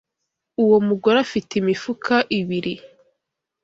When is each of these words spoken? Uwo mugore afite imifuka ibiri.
Uwo 0.63 0.77
mugore 0.87 1.17
afite 1.25 1.51
imifuka 1.61 2.13
ibiri. 2.39 2.73